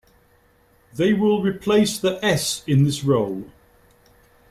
[0.95, 3.45] They will replace the s in this role.